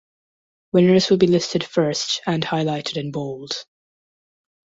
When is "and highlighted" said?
2.25-2.97